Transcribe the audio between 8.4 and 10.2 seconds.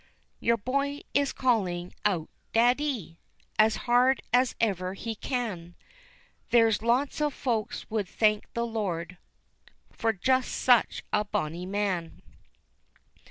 the Lord For